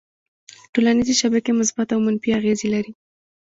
[0.73, 2.91] ټولنیزې شبکې مثبت او منفي اغېزې لري.